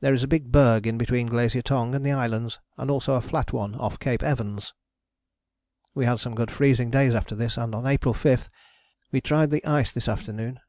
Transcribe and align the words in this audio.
There 0.00 0.14
is 0.14 0.22
a 0.22 0.26
big 0.26 0.50
berg 0.50 0.86
in 0.86 0.96
between 0.96 1.26
Glacier 1.26 1.60
Tongue 1.60 1.94
and 1.94 2.02
the 2.02 2.10
Islands, 2.10 2.58
and 2.78 2.90
also 2.90 3.12
a 3.12 3.20
flat 3.20 3.52
one 3.52 3.74
off 3.74 3.98
Cape 3.98 4.22
Evans." 4.22 4.72
We 5.94 6.06
had 6.06 6.18
some 6.18 6.34
good 6.34 6.50
freezing 6.50 6.88
days 6.90 7.14
after 7.14 7.34
this, 7.34 7.58
and 7.58 7.74
on 7.74 7.86
April 7.86 8.14
5 8.14 8.48
"we 9.12 9.20
tried 9.20 9.50
the 9.50 9.62
ice 9.66 9.92
this 9.92 10.08
afternoon. 10.08 10.60